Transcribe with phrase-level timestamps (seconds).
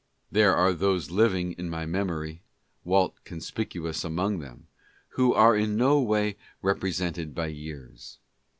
[0.31, 2.41] There are those living in my memory—
[2.83, 4.65] Walt conspicuous among them—
[5.09, 8.17] who are in no way represented by years.